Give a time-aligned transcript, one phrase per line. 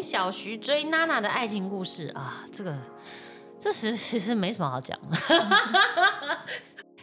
[0.00, 2.44] 小徐追娜娜的爱情故事啊？
[2.52, 2.76] 这个，
[3.58, 5.16] 这实其实没什么好讲 的。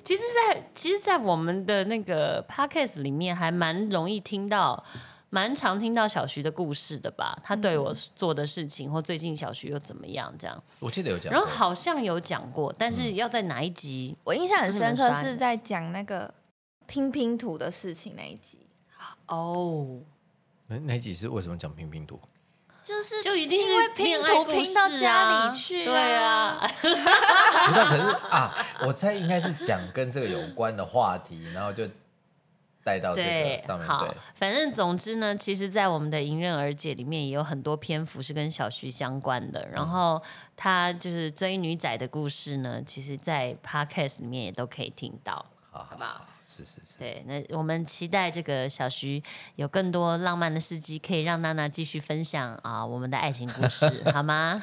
[0.04, 4.84] 其实，在其实，在我们的那个 podcast 里面，还蛮容易听到，
[5.32, 7.36] 蛮常听到小徐的故事的吧？
[7.44, 10.32] 他对我做的事情，或最近小徐又怎么样？
[10.38, 14.16] 这样，我记得有讲过，然后好像有讲过，但是要在哪一集？
[14.24, 16.32] 我印象很深刻，是在讲那个
[16.86, 18.60] 拼拼图的事情那一集，
[19.28, 20.00] 哦，
[20.68, 22.20] 那那集是为什么讲拼拼图？
[22.86, 31.90] 就是就一定是因为拼图恋爱故拼到家里去、对啊， 不是啊，可是啊，我猜应该是讲跟这个有关的话题，然后就
[32.84, 33.88] 带到这个上，面。
[33.88, 39.68] 好对，，反正总之呢，其实，在我们的《迎刃而解》里面也有很多篇幅是跟小徐相关的。
[39.74, 40.22] 然后
[40.56, 45.44] 他就是追女仔的故事呢，其实，在 podcast 里面也都可以听到。
[45.72, 46.22] 好好好不好？
[46.48, 49.22] 是是是，对，那我们期待这个小徐
[49.56, 54.62] 有更多浪漫的事迹，可以让娜娜继续分享啊我们的爱情故事， 好吗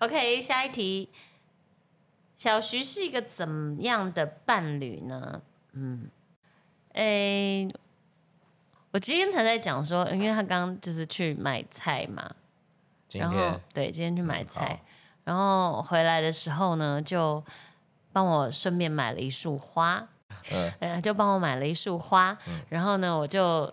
[0.00, 1.08] ？OK，下一题，
[2.36, 5.40] 小徐是一个怎么样的伴侣呢？
[5.72, 6.10] 嗯，
[6.92, 7.68] 诶，
[8.90, 12.34] 我今天才在讲说，因为他刚刚就是去买菜嘛，
[13.12, 14.80] 然后对，今天去买嗯菜，好
[15.24, 17.42] 然后回来的时候呢，就
[18.14, 20.08] 帮我顺便买了一束花，
[20.52, 20.72] 嗯。
[20.78, 23.70] 呃，就帮我买了一束花，然后呢，我就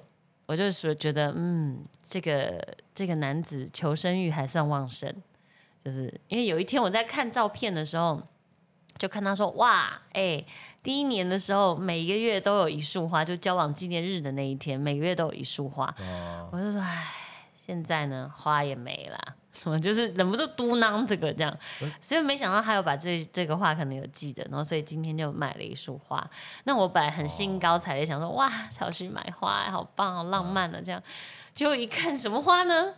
[0.47, 2.59] 我就说觉得，嗯，这个
[2.95, 5.13] 这个男子求生欲还算旺盛，
[5.85, 8.21] 就是因为有一天我在看照片的时候，
[8.97, 10.43] 就看他说，哇，哎、
[10.83, 17.07] 第一年的时候每一个月都有一束花，就交往纪念日的那一天，每个月都有一束花，哦，我就说，哎，
[17.55, 21.57] 现在呢，花也没了，什么就是忍不住嘟囔这个这样，
[22.01, 26.25] 所以没想到他有把这这个话可能有记得，然后所以今天就买了一束花。
[26.63, 31.01] 那我本来很兴高采烈，想说哇，小徐买花好棒，好浪漫啊，这样。
[31.53, 32.93] 结果一看什么花呢？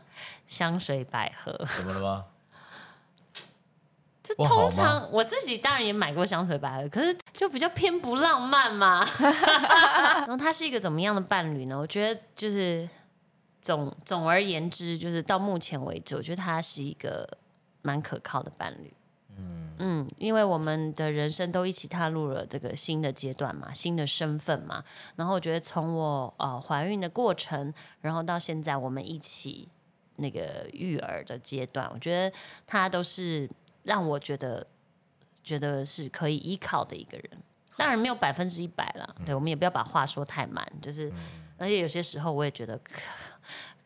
[0.47, 1.51] 香水百合。
[1.75, 2.25] 怎么了吗？
[4.23, 9.05] 就通常我自己当然也买过香水百合，可是就比较偏不浪漫嘛。
[9.19, 11.77] 然后他是一个怎么样的伴侣呢？
[11.77, 12.87] 我觉得就是
[13.63, 17.27] 总总而言之，就是到目前为止，我觉得他是一个
[17.81, 18.93] 蛮可靠的伴侣。
[19.79, 24.83] 嗯因为我们的人生都一起踏入了这个新的阶段嘛，新的身份嘛。
[25.15, 29.67] 然后我觉得从我呃怀孕的过程，然后到现在我们一起
[30.17, 32.35] 那个育儿的阶段，我觉得
[32.67, 33.49] 他都是
[33.81, 34.65] 让我觉得
[35.43, 37.29] 觉得是可以依靠的一个人。
[37.75, 41.11] 当然没有百分之一百了，对，我们也不要把话说太满，就是，
[41.57, 42.79] 而且有些时候我也觉得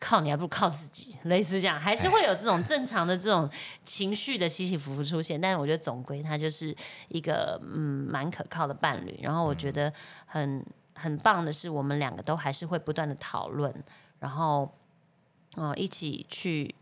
[0.00, 3.50] 靠靠你还不如靠自己，类似这样，还是会有这种正常的这种
[3.84, 5.40] 情绪的起起伏伏出现。
[5.40, 6.74] 但是我觉得总归他就是
[7.08, 9.92] 一个嗯蛮可靠的伴侣，然后我觉得
[10.24, 10.64] 很
[10.94, 13.72] 很棒的是，我们两个都还是会不断的讨论，
[14.20, 14.70] 然后
[15.56, 16.74] 嗯、呃一起去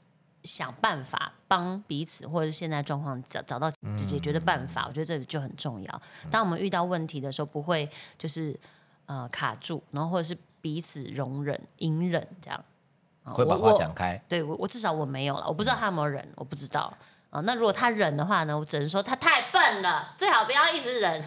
[0.44, 3.70] 想办法帮彼此或者是现在状况找找到
[4.06, 6.02] 解决的办法，我觉得这就很重要。
[6.30, 7.88] 当我们遇到问题的时候，不会
[8.18, 8.54] 就是
[9.06, 12.64] 呃卡住，然后或者是彼此容忍、隐忍这样。
[13.26, 14.18] 啊会把话讲开。
[14.28, 16.90] 对我我至少我没有了，我不知道他有没有忍，我不知道。
[17.28, 21.22] 啊，那如果他忍的话呢，我只能说他太笨了，最好不要一直忍，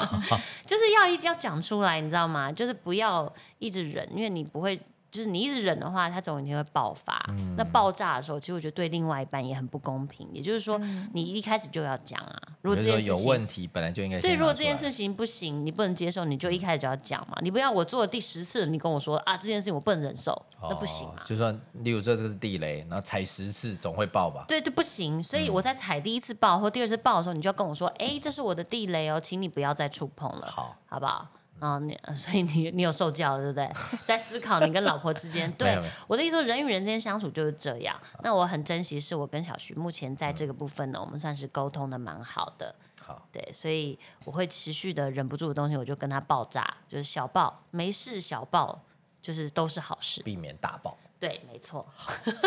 [0.66, 2.50] 就是要一要讲出来，你知道吗？
[2.50, 4.80] 就是不要一直忍，因为你不会，
[5.14, 7.24] 就是你一直忍的话，它总有一天会爆发。
[7.56, 10.28] 那爆炸的时候，其实我觉得对另外一半也很不公平。
[10.32, 10.76] 也就是说，
[11.12, 17.38] 你一开始就要讲啊，如果这件事情问题，本来就应该对，如果这件事情不行，你不能接受，你就一开始就要讲嘛。
[17.42, 21.20] 你不要我做了第十次，你跟我说啊，这件事情我不能忍受，那不行嘛。
[21.20, 24.44] 哦就算例如说这个是地雷，然后踩十次总会爆吧？
[24.48, 25.22] 对，就不行。
[25.22, 31.28] 所以我在踩第一次爆或第二次爆的时候，你就要跟我说，哎，这是我的地雷哦，请你不要再触碰了，好，好不好？
[31.64, 33.70] 啊，你 所以你你有受教对不对？
[34.04, 37.98] 在思考你跟老婆之间， 对我的意思说，人与人之间相处就是这样。
[38.22, 42.74] 那我很珍惜，是我跟小徐目前在这个部分呢，我们算是沟通的蛮好的。
[43.00, 48.82] 好，对，所以我会持续的忍不住的东西，我就跟他爆炸，就是小爆，没事小爆，
[49.22, 50.22] 就是都是好事。
[50.22, 50.96] 避免大爆。
[51.20, 51.86] 对，没错。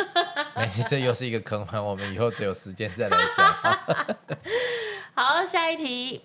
[0.55, 1.81] 没，这又是一个坑啊！
[1.81, 4.17] 我们以后只有时间再来讲。
[5.19, 6.21] 好，下一题，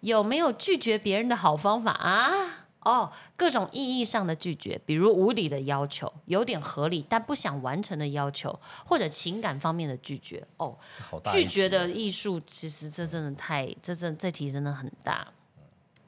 [0.00, 2.66] 有没有拒绝别人的好方法啊？
[2.80, 10.46] 哦，各种意义上的拒绝，比如无理的要求，有点合理但不想完成的要求，或者情感方面的拒绝。
[10.58, 10.76] 哦，
[11.32, 15.26] 拒绝的艺术，其实这真的太，这这这题真的很大。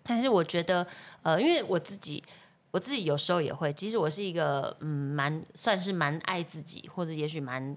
[0.03, 0.87] 但是我觉得，
[1.23, 2.23] 呃，因为我自己，
[2.71, 7.75] 我自己有时候也会，其实我是一个嗯蛮算是蛮爱自己，或者也许蛮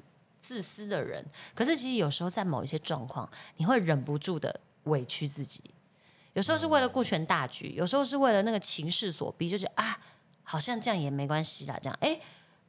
[0.52, 1.26] 自私的人，
[1.56, 5.64] 可是其实有时候在某一些状况，你会忍不住的委屈自己。
[6.34, 9.98] 有时候是为了顾全大局，有时候是为了那个情势所逼，就觉得啊，
[10.44, 12.20] 好像这样也没关系啦，这样哎，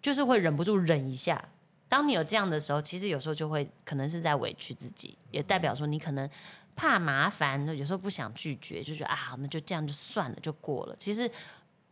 [0.01, 1.45] 就是会忍不住忍一下。
[1.89, 6.31] 当你有这样的时候，其实有时候就会可能是在委屈自己，也代表说你可能
[6.77, 10.95] 怕麻烦，有时候不想拒绝，就觉得啊，那就这样就算了，就过了。
[11.01, 11.29] 其实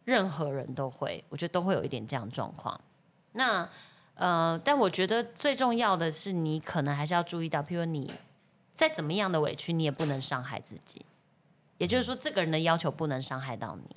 [0.04, 2.80] 任何人都会，我觉得都会有一点这样状况。
[3.32, 3.68] 那
[4.20, 8.12] 呃，但我觉得最重要的是，你可能还是要注意到，譬如你
[8.74, 11.06] 再怎么样的委屈，你也不能伤害自己。
[11.78, 13.96] 也就是说，这个人的要求不能伤害到你。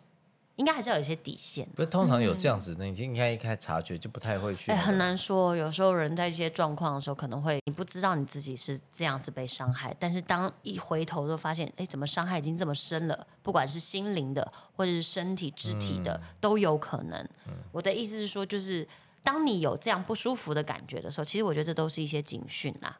[0.55, 1.67] 应该还是要有一些底线。
[1.75, 4.71] 不是通常有这样子的，你就应该一开察觉就不太会去。
[4.71, 5.55] 哎，很难说。
[5.55, 13.25] 有时候人在一些状况的时候，可能会你不知道你自己是这样子被伤害，但是当一回头就发现，哎，怎么伤害已经这么深了？
[13.41, 17.27] 不管是心灵的，或者是身体肢体的，都有可能。
[17.71, 18.87] 我的意思是说，就是
[19.23, 22.99] 当你有这样不舒服的感觉的时候，其实我觉得这都是一些警讯啦。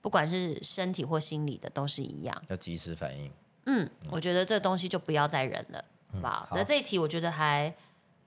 [0.00, 3.30] 不管是身体或心理的，都是一样，要及时反应。
[3.66, 5.84] 嗯，我觉得这东西就不要再忍了。
[6.12, 7.72] 好不好，那这一题我觉得还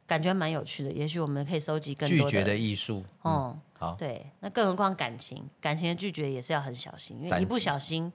[0.08, 3.04] 感觉蛮有趣的，也许我们可以收集更多拒绝的艺术。
[3.26, 8.12] 嗯，好，对，那更何况感情，感情的拒绝也是要很小心，因为一不小心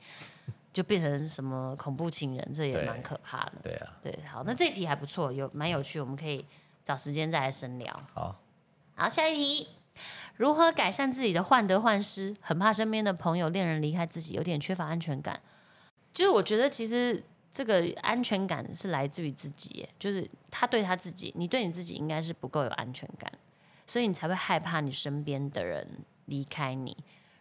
[0.72, 3.52] 就变成什么恐怖情人，这也蛮可怕的。
[3.62, 6.44] 对啊，对，好，那这题还不错，有蛮有趣，我们可以
[6.82, 8.02] 找时间再来深聊。
[8.14, 8.40] 好，
[9.00, 9.68] 好，下一题，
[10.36, 12.36] 如何改善自己的患得患失？
[12.42, 15.40] 很怕身边的朋友、恋人离开自己，有点缺乏安全感。
[16.12, 17.24] 就是我觉得其实。
[17.52, 23.30] 这个安全感是来自于自己，就是他对他自己，你对你自己应该是不够有安全感，
[23.88, 25.84] 所以你才会害怕你身边的人
[26.26, 26.96] 离开你。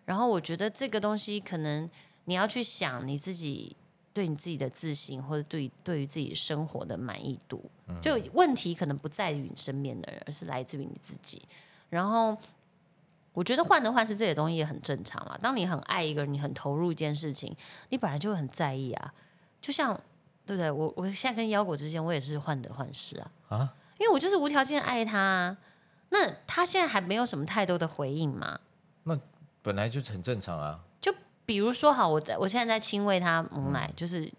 [0.06, 1.88] 然后我觉得这个东西可能
[2.26, 3.78] 你要去想你自己
[4.20, 7.64] 对你自己的自信，或者对对于自己生活的满意度。
[8.02, 11.42] 就问题可能不在于你身边的人，而是来自于你自己。
[11.90, 12.38] 然后
[13.32, 15.40] 我觉得患得患失这些东西也很正常啊。
[15.42, 17.56] 当你很爱一个人，你很投入一件事情，
[17.88, 19.14] 你本来就会很在意啊。
[19.62, 19.94] 就像，
[20.46, 20.70] 对不对？
[20.70, 23.74] 我我现在跟腰果之间，我也是患得患失啊啊！
[24.00, 25.58] 因为我就是无条件爱他，啊
[26.10, 28.60] 那他现在还没有什么太多的回应嘛？
[29.04, 29.18] 那
[29.62, 30.84] 本来就很正常啊。
[31.50, 34.32] 就比如说，好，我在我现在在亲喂他母奶，就是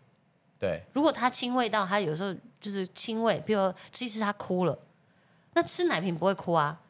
[0.58, 0.82] 对。
[0.92, 4.78] 如果他亲喂到他有时候就是亲喂，比如其实他哭了，
[5.54, 6.80] 那吃奶瓶不会哭啊，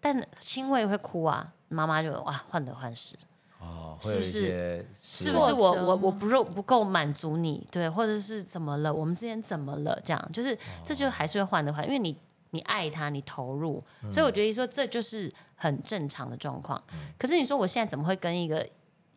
[0.00, 3.16] 但亲喂会哭啊，妈妈就哇患得患失。
[3.58, 4.86] 哦是不是？
[5.00, 7.66] 是不是我我我不够不够满足你？
[7.70, 8.92] 对，或者是怎么了？
[8.92, 9.98] 我们之间怎么了？
[10.04, 12.16] 这样就是，这就还是会换的话，因为你
[12.50, 13.82] 你爱他，你投入，
[14.12, 16.82] 所以我觉得说这就是很正常的状况。
[17.18, 18.68] 可是你说我现在怎么会跟一个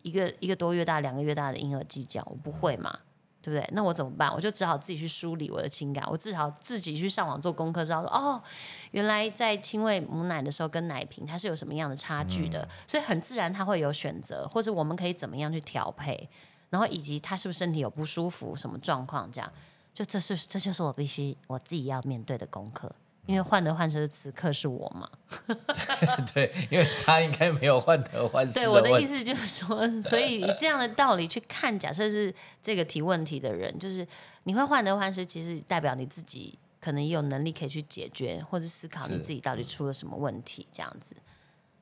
[0.01, 2.21] 一个一个多月大、两个月大的婴儿计较？
[2.29, 2.99] 我不会嘛？
[3.41, 3.69] 对不对？
[3.71, 4.29] 那我怎么办？
[4.33, 8.41] 我就只好自己去梳理我的情感，我至少自己去上网做功课，知道说哦，
[8.91, 16.29] 原来在亲喂母奶的时候跟奶瓶它是有什么样的差距的，所以很自然它会有选择，或者我们可以怎么样去调配，
[16.69, 19.49] 然后以及他是不是身体有不舒服什么状况，这样
[19.93, 22.93] 就这是这就是我必须我自己要面对的功课。
[23.29, 25.07] 因为患得患失的此刻是我嘛？
[26.33, 28.55] 对，因为他应该没有患得患失。
[28.55, 34.03] 对，我的意思就是说，所以以这样的道理去看，假设是这个提问题的人，就是
[34.45, 41.15] 你会患得患失，其实代表你自己可能也有能力可以去解决或者思考你自己到底出了什么问题，这样子。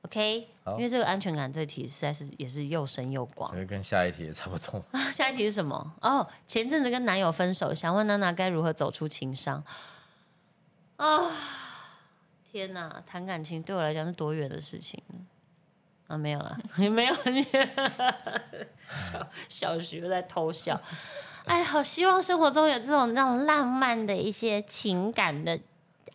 [0.02, 4.84] OK，因为这个安全感这题实在是也是又深又广，跟下一题也差不多。
[5.10, 5.94] 下一题是什么？
[6.02, 9.64] 哦，前阵子跟男友分手，想问娜娜该如何走出情伤。
[10.98, 11.30] 啊，
[12.50, 13.02] 天哪！
[13.06, 15.00] 谈感情对我来讲是多远的事情
[16.08, 16.18] 啊？
[16.18, 17.14] 没有了， 没有。
[18.96, 20.80] 小小徐在偷笑。
[21.44, 25.58] 哎，好希望生活中有这种那种浪漫的一些情感的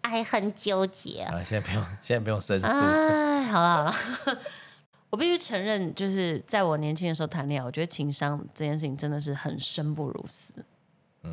[0.02, 1.42] 爱恨纠结啊！
[1.44, 2.66] 现在不用，现在不用深思。
[2.68, 4.40] 哎，好了好了，
[5.10, 10.54] 我必须承认，就是在我年轻的时候谈恋爱，我觉得情商这件事情真的是很生不如死。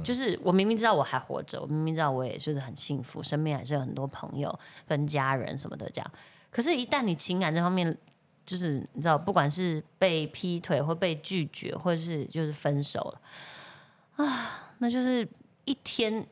[0.05, 4.57] 就是我明明知道我还活着，我明明知道我也就是很幸福，身边还是有很多朋友
[4.87, 6.11] 跟家人什么的这样。
[6.49, 7.99] 可是，一旦你情感这方面，
[8.47, 15.29] 就是你知道，不管是被劈腿或被拒绝，或者是就是分手了啊，那就是
[15.65, 16.25] 一天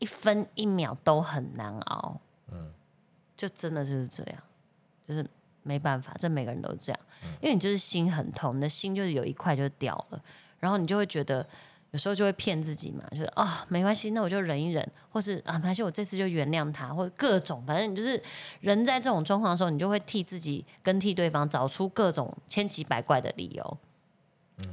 [0.00, 2.20] 一分一秒都很难熬。
[2.50, 2.72] 嗯，
[3.36, 4.38] 就真的就是这样，
[5.06, 5.24] 就是
[5.62, 7.00] 没办法，这每个人都这样，
[7.40, 10.20] 因为你就是心很痛，你的心就是有一块就掉了，
[10.58, 11.46] 然后你就会觉得。
[11.94, 18.20] 有时候就会骗自己嘛，就是啊没关系，那我就忍一忍，或是啊没关系，我这次就原谅他，或者各种，反正你就是
[18.60, 23.78] 人在这种状况的时候，你就会替自己跟替对方找出各种千奇百怪的理由，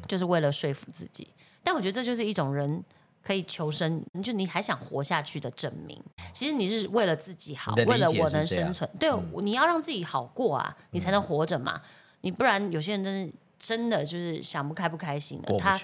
[0.07, 1.27] 就是为了说服自己。
[1.63, 2.83] 但我觉得这就是一种人
[3.23, 6.03] 可以求生，就你还想活下去的证明。
[6.33, 9.11] 其实你是为了自己好，为了我能生存，对，
[9.43, 11.79] 你要让自己好过啊，你才能活着嘛。
[12.21, 13.33] 你不然有些人真是。
[13.61, 15.79] 真的就是想不开不开心的，他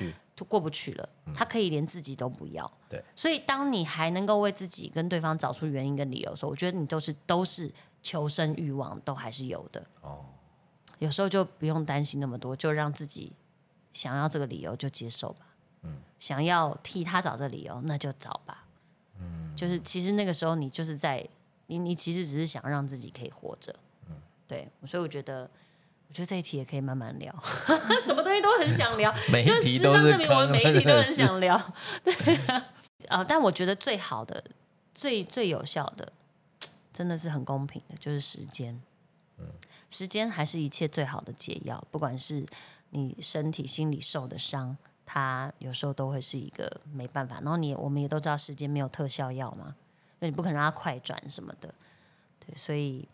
[0.45, 2.71] 过不去，就过不去了，他可以连自己都不要。
[2.87, 9.83] 对，所以当你还能够为自己跟对方找出原因跟理由的时候，我觉得你都是都是求生欲望都还是有的。
[10.01, 10.25] 哦，
[10.99, 13.33] 有时候就不用担心那么多，就让自己
[13.91, 15.47] 想要这个理由就接受吧。
[15.81, 18.65] 嗯想要替他找这理由，那就找吧。
[19.19, 21.27] 嗯，就是其实那个时候你就是在
[21.67, 23.73] 你你其实只是想让自己可以活着。
[24.07, 24.15] 嗯
[24.47, 25.49] 对，所以我觉得。
[26.09, 27.33] 我觉得这一题也可以慢慢聊，
[28.03, 31.73] 什么东西都很想聊， 每就是一题都是事实上证明我们坑每一题都很想聊。
[32.03, 32.65] 对啊，
[33.09, 34.43] 呃，但我觉得最好的、
[34.93, 36.11] 最最有效的，
[36.93, 38.81] 真的是很公平的，就是时间。
[39.89, 42.45] 时间还是一切最好的解药，不管是
[42.89, 47.35] 你身体、心理受的伤，它有时候都会是一个没办法。
[47.35, 49.75] 然后你我们也都知道，时间没有特效药嘛，
[50.19, 51.73] 那你不可能让它快转什么的。
[52.45, 53.07] 对，所以，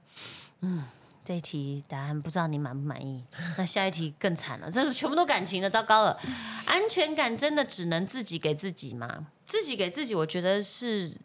[0.61, 0.83] 嗯，
[1.25, 3.23] 这一题答案不知道你满不满意？
[3.57, 6.19] 那下一题更惨了，这是全部都感情的，糟糕了。
[6.65, 9.27] 安全感真的只能自己给自己吗？
[9.45, 11.15] 自己给自己，我觉得是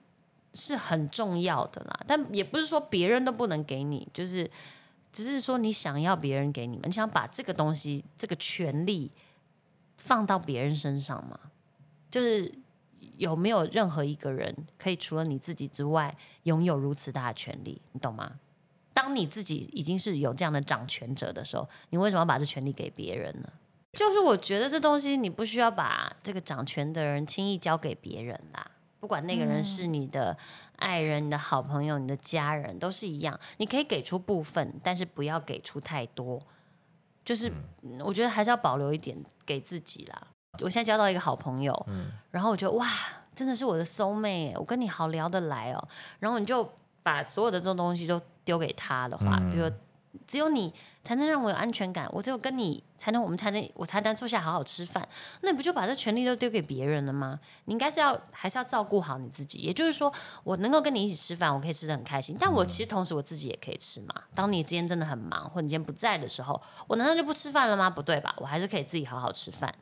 [0.55, 2.01] 是很重要的啦。
[2.07, 4.49] 但也不是说别人都不能给你，就是
[5.13, 9.11] 只是说你想要别人给你们，你想把这个东西、这个权利
[9.97, 11.39] 放到别人身上吗？
[12.11, 12.55] 就是
[13.17, 17.83] 有没有任何一个人可以除了你自己之外，拥有如此大的权利？
[17.93, 18.39] 你懂吗？
[18.99, 23.49] 当你自己已经是有这样的掌权者的时候，你为什么要把这权利给别人呢？
[23.93, 30.37] 就是我觉得这东西你不需要把这个掌权的人轻易交给别人啦，不管那个人是你的
[30.79, 33.39] 爱人、你的好朋友、你的家人，都是一样。
[33.59, 36.43] 你可以给出部分，但是不要给出太多。
[37.25, 37.49] 就是
[37.83, 40.27] 嗯我觉得还是要保留一点给自己啦。
[40.61, 41.87] 我现在交到一个好朋友，
[42.33, 42.85] 然后我觉得哇，
[43.33, 45.89] 真的是我的 soul mate，我跟你好聊得来哦。
[46.19, 46.69] 然后你就
[47.03, 49.73] 把所有的这种东西都丢给他的话，比如说
[50.27, 50.73] 只有你
[51.05, 55.07] 才能让我有安全感，我只有跟你才能，我们才能，我才能坐下好好吃饭。
[55.43, 57.39] 那你不就把这权利都丢给别人了吗？
[57.67, 59.59] 你应该是要还是要照顾好你自己。
[59.59, 60.13] 也就是说，
[60.45, 64.15] 我能够跟你一起吃饭，我可以吃的很开心，但我其实同时我自己也可以吃嘛。
[64.35, 67.89] 当你今天真的很忙，或你今天不在的时候，我难道就不吃饭了吗？
[67.89, 68.35] 不对吧？
[68.39, 69.73] 我还是可以自己好好吃饭。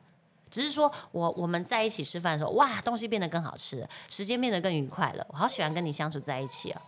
[0.49, 5.25] 只是说我我们在一起吃饭的时候，哇，东西变得更好吃了，时间变得更愉快了。
[5.29, 6.81] 我好喜欢跟你相处在一起哦。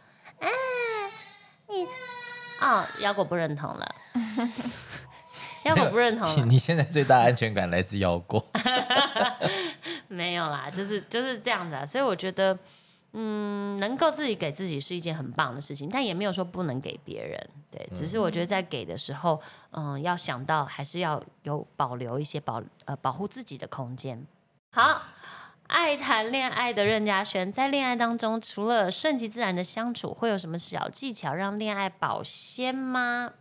[1.69, 1.85] 啊，你
[2.65, 3.95] 哦，腰果不认同了，
[5.63, 8.43] 腰果不认同了，你现在最大的安全感来自腰果，
[10.09, 11.85] 没有啦，就是就是这样子啊。
[11.85, 12.57] 所以我觉得，
[13.13, 17.49] 嗯，能够自己给自己是一件很棒的事情，但也没有说不能给别人。
[17.71, 19.39] 对，只是我觉得在给的时候，
[19.71, 24.25] 嗯，要想到还是要有保留一些保呃保护自己的空间。
[24.71, 25.01] 好。
[25.69, 33.33] 爱谈恋爱的任嘉轩，在恋爱当中，除了顺其自然的相处，会有什么小技巧让恋爱保鲜吗？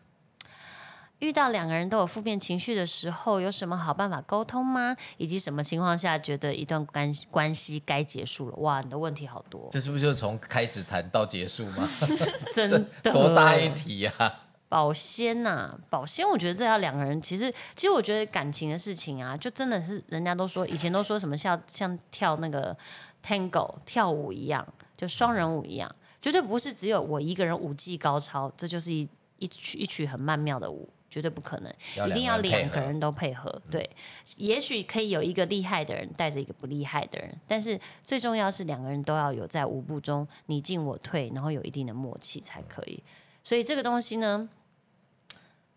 [1.20, 4.94] 遇到两个人都有负面情绪的时候，有什么好办法沟通吗？
[5.16, 8.56] 以及什么情况下觉得一段关关系该结束了？
[8.58, 11.88] 哇，你的问题好多，这是不是就从开始谈到结束吗？
[12.54, 12.70] 真
[13.02, 14.44] 的多大一题啊！
[14.68, 17.20] 保鲜呐、保鲜，我觉得这要两个人。
[17.22, 22.76] 其实，其实我觉得感情的事情啊，就真的是人家都说，以前都说什么像像跳那个
[23.25, 29.08] tango 跳舞一样，就双人舞一样，绝对不是只有我一个人舞技高超，这就是一
[29.38, 31.72] 一曲一曲很曼妙的舞，绝对不可能，
[32.08, 33.62] 一定要两个人都配合。
[33.70, 33.88] 对，
[34.37, 43.02] 也许可以有一个厉害的人带着一个不厉害的人，但是最重要是两个人都要有在舞步中你进我退，然后有一定的默契才可以。
[43.44, 44.46] 所以这个东西呢，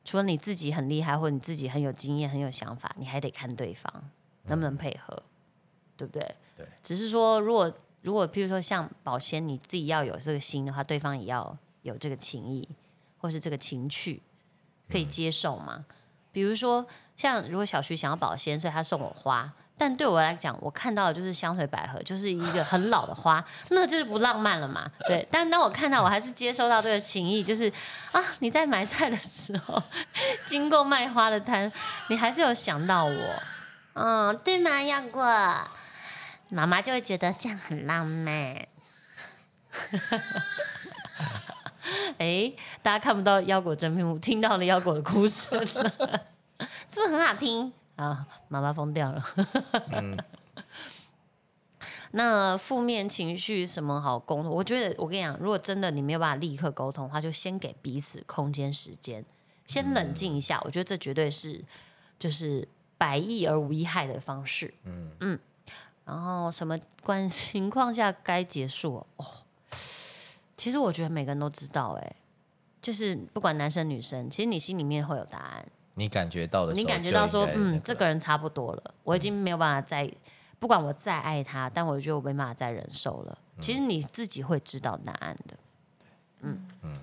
[0.04, 3.92] 除了你自己很厉害，或者你自己很有经验、很有想法，你还得看对方
[4.46, 5.24] 能不能配合，
[5.96, 6.36] 对不对？
[6.58, 6.68] 对。
[6.82, 12.68] 只是说，如果如果譬如说像保鲜，你自己要有这个心的话，对方也要有这个情谊，
[13.18, 14.22] 或是这个情趣，
[14.90, 15.86] 可以接受吗？
[16.32, 19.54] 比如说，像如果小徐想要保鲜，所以他送我花。
[19.82, 24.86] 但对我来讲，我看到的就是香水百合，就是一个很老的花， 那就是不浪漫了嘛。
[25.08, 27.68] 对，但当我看到，我还是接收到这个情意，就是
[28.12, 29.82] 啊，你在买菜的时候，
[30.46, 31.72] 经过卖花的摊，
[32.10, 33.44] 你还是有想到我，
[33.94, 35.24] 嗯，对吗，耀过？
[36.52, 38.68] 妈妈就会觉得这样很浪漫。
[42.20, 45.92] 哎，大家看不到腰果真面目，听到了腰果的哭声了，
[46.88, 48.28] 是不是很好听啊？
[48.48, 49.24] 妈妈疯掉了。
[52.14, 54.52] 那负面情绪什么好沟通？
[54.52, 59.24] 我觉得我跟你讲，如果真的你没有办法立刻沟通的话，就先给彼此空间、时间，
[59.66, 60.60] 先冷静一下。
[60.66, 61.64] 我觉得这绝对是
[62.20, 62.68] 就是
[62.98, 64.74] 百益而无一害的方式。
[64.84, 65.40] 嗯嗯，
[66.04, 69.26] 然后什么关 情况下该结束哦？
[70.58, 72.16] 其实我觉得每个人都知道、哎，
[72.82, 75.66] 就是不管男生女生，其实你心里面会有答案。
[76.02, 80.12] 你感觉到的你感觉到说，嗯，这个人差不多了，我已经没有办法再，
[80.58, 83.38] 不管我再爱他，但我觉得我没办法再忍受了。
[83.60, 85.56] 其实你自己会知道答案的。
[86.42, 86.98] 嗯嗯。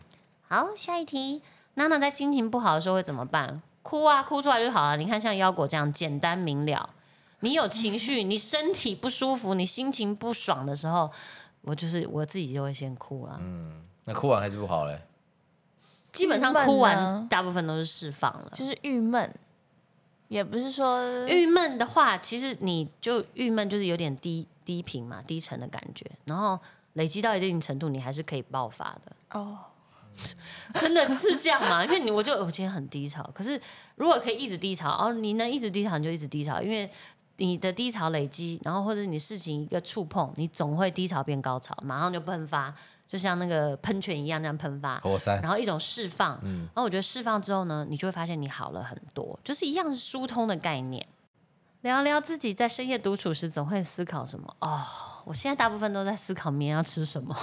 [0.49, 1.41] 好，下一题，
[1.75, 3.63] 娜娜在心情不好的时候会怎么办？
[3.83, 4.97] 哭啊，哭出来就好了。
[4.97, 6.91] 你看，像腰果这样简单明了。
[7.41, 11.09] 你有情绪，你身体不舒服，你心情不爽的时候，
[11.61, 13.39] 我就是我自己就会先哭了。
[13.41, 15.01] 嗯，那哭完还是不好嘞。
[16.13, 18.51] 基本上郁闷哭完，呢大部分都是释放了。
[18.55, 19.33] 就是郁闷，
[20.29, 26.59] 也不是说郁闷的话，其实你就郁闷就是有点低低频嘛，低沉的感觉，然后
[26.95, 29.39] 累积到一定程度，你还是可以爆发的。
[29.39, 29.59] 哦，
[30.75, 31.85] 真的是这样吗？
[31.85, 33.61] 因为你我就我今天很低潮，可是
[33.97, 36.91] 如果可以一直低潮，哦，你能一直低潮你就一直低潮，因为
[37.37, 42.75] 你的低潮累积，然后或者你事情一个触碰，你总会低潮变高潮，马上就喷发，
[43.09, 45.01] 就像那个喷泉一样那样喷发。
[45.01, 51.05] 火山，然后一种释放，嗯然后我觉得释放之后呢，你就会发现你好了很多，就是一样是疏通的概念。
[51.83, 54.83] 聊聊自己在深夜独处时总会思考什么哦，
[55.25, 57.35] 我现在大部分都在思考明天要吃什么，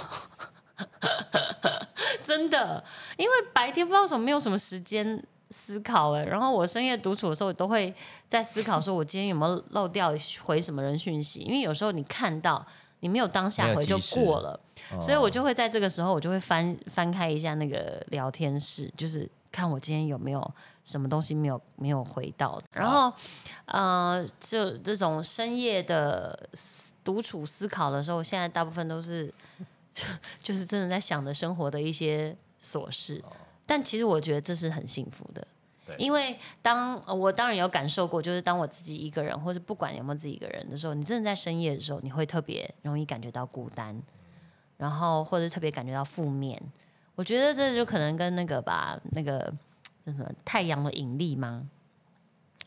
[2.22, 2.84] 真的，
[3.16, 7.92] 因为白天不知道为什么没有什么时间思考哎，然后我深夜独处的时候，我都会
[8.28, 10.12] 在思考说我今天有没有漏掉
[10.44, 12.64] 回什么人讯息，因为有时候你看到
[13.06, 14.50] 你没有当下回就过了。
[14.90, 22.60] 哦所以我就会在这个时候，我就会翻翻开一下那个聊天室，就是看我今天有没有什么东西没有没有回到。
[22.72, 23.12] 然后，
[23.66, 26.48] 呃，就这种深夜的
[27.04, 29.32] 独处思考的时候，现在大部分都是
[29.92, 30.04] 就
[30.42, 33.22] 就是真的在想着生活的一些琐事。
[33.64, 35.46] 但其实我觉得这是很幸福的
[35.98, 44.00] 因为当我当然有感受过，就是当我自己一个人，或者不管有没有自己一个人的时候，你真的在深夜的时候，你会特别容易感觉到孤单。
[44.76, 46.60] 然后或者特别感觉到负面。
[47.14, 49.40] 我觉得这就可能跟那个吧，那个
[50.04, 51.66] 叫什么太阳的引力吗？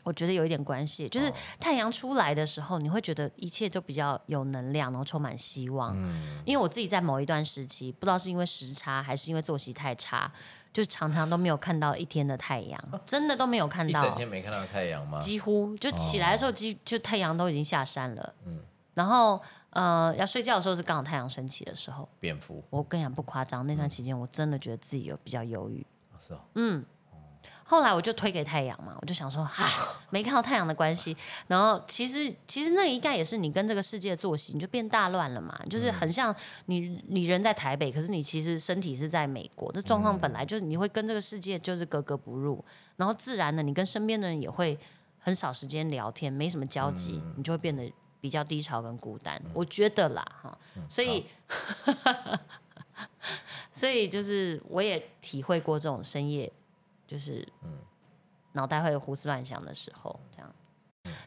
[0.02, 5.94] 我觉得有一点关系，就是哦太阳出来的时候，你会觉得一切都比较有能量，然后充满希望。
[5.96, 10.32] 嗯因为我自己在某一段时期，不知道是因为时差还是因为作息太差，
[10.72, 14.16] 就常常都没有看到一天的太阳，真的都没有看到一整。
[14.16, 15.18] 天没看到太阳吗？
[15.18, 18.34] 几乎就起来的时候，几就太阳都已经下山了。
[18.46, 18.58] 嗯
[18.94, 22.06] 然后呃，要睡觉的时候是刚好太阳升起的时候。
[22.18, 25.80] 蝙蝠我跟你讲不夸张，那段期间我真的觉得自己有比较忧郁。
[26.12, 26.84] 哦是哦，嗯，
[27.70, 29.64] 后来我就推给太阳嘛，我就想说， 哈，
[30.10, 31.16] 没看到太阳的关系。
[31.46, 36.34] 然后其实其实那应该也是你跟这个世界作息，你就变大乱了嘛，就是很像
[36.66, 42.64] 你你人在台北，可是你其实身体是在美国，这状况本来就是你会跟这个世界就是格格不入，
[42.96, 44.76] 然后自然的你跟身边的人也会
[45.20, 47.88] 很少时间聊天，没什么交集，你就会变得
[48.20, 49.40] 比较低潮跟孤单。
[49.54, 51.24] 我觉得啦，哈，所以。
[53.72, 56.52] 所以就是我也体会过这种深夜，
[57.10, 57.78] 就是嗯
[58.52, 60.54] 脑袋会胡思乱想的时候，这样。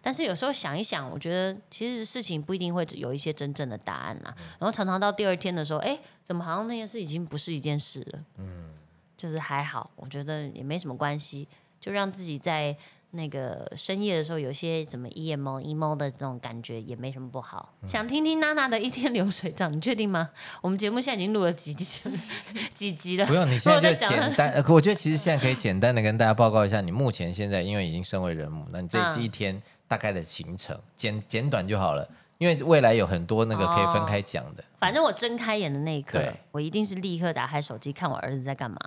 [0.02, 4.34] 但是有时候想一想，我觉得其实事情不一定会有一些真正的答案啦。
[4.60, 8.26] 然后常常到第二天的时候，哎，怎么好像那件事已经不是一件事了？
[8.38, 8.74] 嗯，
[9.17, 11.50] 就是还好，我觉得也没什么关系，
[11.82, 12.78] 就让自己在
[13.15, 17.73] 那个深夜的时候有些什么 emo emo 的那种感觉，也没什么不好。
[17.86, 20.32] 想听听娜娜的一天流水账，你确定吗？
[20.62, 22.02] 我们节目现在已经录了几集
[22.73, 23.26] 几集了？
[23.28, 24.62] 不用，你现在就简单。
[24.67, 34.63] 我觉得其实现在可以简单的跟大家报告一下，你目前现在因为已经身为人母，那你这嗯这一天大概的行程简简短就好了，因为未来有很多那个可以分开讲的。
[34.80, 36.19] 反正我睁开眼的那一刻，
[36.52, 38.78] 我一定是立刻打开手机看我儿子在干嘛，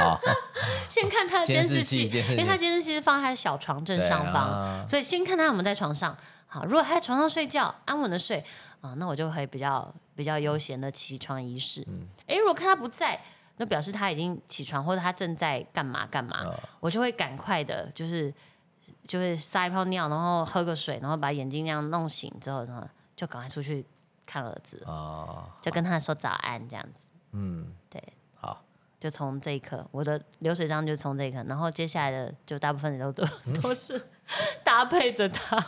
[0.00, 0.20] 好，
[0.88, 4.84] 先看他的监视器，因为他监视器是放在他的小床正上方，啊。
[4.88, 6.16] 所以先看他有没有在床上。
[6.46, 8.44] 好，如果他在床上睡觉，安稳的睡
[8.80, 11.84] 啊，那我就可以比较比较悠闲的起床仪式。
[11.88, 12.06] 嗯。
[12.26, 13.20] 诶，如果看他不在，
[13.58, 18.34] 那表示他已经起床，或者他正在干嘛干嘛，呃我就会赶快的，就是
[19.06, 23.86] 就是撒一泡尿，然后喝个水，然后把眼睛那样弄醒之后呢，就赶快出去
[24.26, 27.06] 看儿子，啊，就跟他说早安这样子。
[27.32, 27.72] 嗯，
[29.00, 33.24] 就从这一刻，我的流水账就从这一刻，然后接下来的就大部分都都
[33.62, 34.00] 都是
[34.62, 35.58] 搭配着它。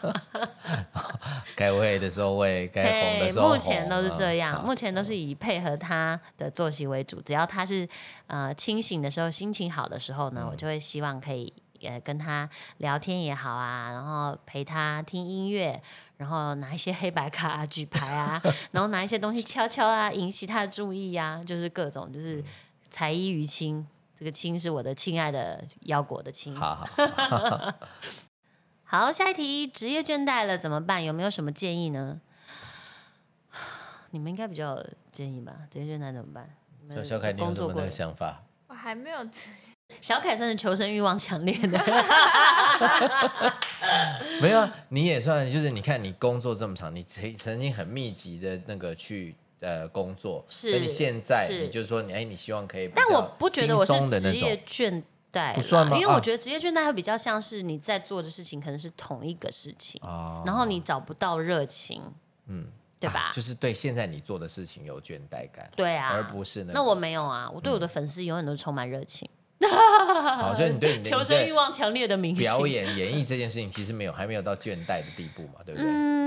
[1.57, 3.53] 该喂的时候喂，该哄的时候哄。
[3.55, 7.21] 目前都是这样，啊目前都是以配合他的作息为主。
[7.23, 7.89] 只要他是
[8.27, 11.51] 呃清醒的时候，心情好的时候嗯呢，我就会希望可以
[11.83, 15.81] 呃跟他聊天也好啊，然后陪他听音乐，
[16.19, 18.41] 然后拿一些黑白卡、啊、举牌啊，
[18.73, 22.45] 然后拿一些东西敲敲啊，引起他的注意啊，就是各种嗯就是
[22.93, 23.87] 才艺于亲。
[24.15, 26.55] 这个亲是我的亲爱的腰果的亲。
[26.55, 27.75] 好好，
[28.85, 31.03] 好，下一题，职业倦怠了怎么办？
[31.03, 32.21] 有没有什么建议呢？
[34.13, 35.57] 你们应该比较有建议吧？
[35.71, 36.49] 职业倦怠怎么办？
[36.95, 38.43] 小小凯，你有什么那个想法？
[38.69, 39.51] 我还没有职
[40.01, 41.79] 小凯算是求生欲望强烈的，
[44.41, 55.97] 没有啊，你也算就是你看你工作这么长，你曾曾经很密集的那个去呃工作，是那你现在你就是说你哎，你希望可以但我不觉得我是职业倦怠，不算吗？
[55.97, 60.43] 啊因为我觉得职业倦怠会比较像是你在做的事情可能是同一个事情，哦。
[60.45, 62.03] 然后你找不到热情，
[62.49, 62.67] 嗯，
[63.01, 63.31] 对吧？
[63.31, 69.29] 啊就是对现在你做的事情有倦怠感，对啊，而不是那那我没有啊，我对我的粉丝永远都充满热情，
[69.65, 72.43] 好，所以你对你的 求生欲望强烈的明星。
[72.45, 75.89] 表演演绎这件事情，其实没有还没有到倦怠的地步嘛，对不对？
[75.89, 76.22] 嗯，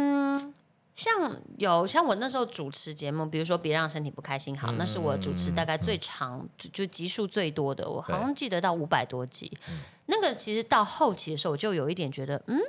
[0.95, 9.51] 像有像我那时候主持节目，比如说《别让身体不开心》，好，嗯那是我主持大概最长就就集数最多的，我好像记得到五百多集。
[9.69, 9.79] 嗯。
[10.05, 12.59] 那个其实到后期的时候，我就有一点觉得，嗯，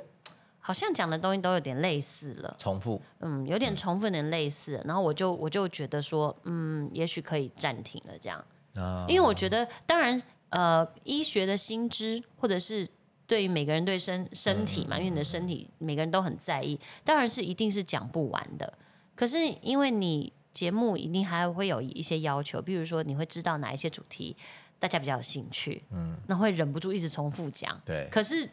[0.59, 2.55] 好像讲的东西都有点类似了。
[2.59, 4.73] 重复，嗯，有点重复，有点类似。
[4.73, 8.43] 了，然后我就我就觉得说，嗯，也许可以暂停了这样，
[8.75, 9.05] 啊。
[9.07, 12.85] 因为我觉得，当然，呃，医学的新知或者是
[13.27, 18.73] 对于每个人对身身体嘛，因为你的身体每个人都很在意，当然是一定是讲不完的。
[19.15, 24.35] 可是因为你节目一定还会有一些要求，比如说你会知道哪一些主题
[24.79, 27.79] 大家比较有兴趣，嗯，那会忍不住一直重复讲。
[27.83, 28.47] 对，可是，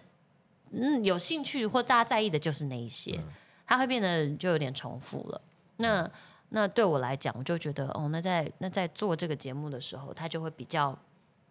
[0.70, 3.18] 嗯，有兴趣或大家在意的就是那一些，
[3.66, 5.40] 它会变得就有点重复了。
[5.76, 6.10] 那
[6.48, 10.98] 那对我来讲，我就觉得哦，那在那在做这个节目的时候，它就会比较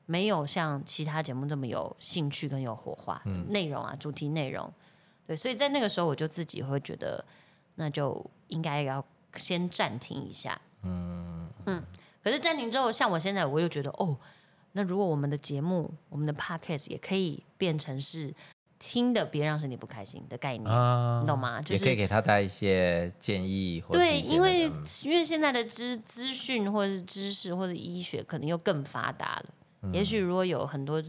[0.06, 4.72] 没有像其他节目这么有兴趣跟有火花，内容啊，主题内容。
[5.26, 7.24] 对，所以在那个时候，我就自己会觉得，
[7.76, 9.04] 那就应该要
[9.36, 10.60] 先暂停一下。
[10.82, 11.84] 嗯嗯。
[12.22, 14.18] 可是暂停之后，像我现在，我又觉得哦，
[14.72, 18.34] 那如果我们的节目，我们的 podcast 也可以变成是
[18.80, 21.62] 听的，别让身体不开心的概念，啊你懂吗？
[21.62, 24.72] 就是也可以给他带一些建议，或者对，因为
[25.04, 29.46] 因为现在的资资讯或者是知识或者医学可能又更发达了，
[29.92, 31.04] 也许如果有很多